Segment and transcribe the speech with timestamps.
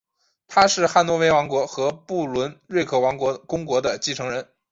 [0.47, 2.99] 他是汉诺威王国和不伦瑞克
[3.45, 4.47] 公国的继承人。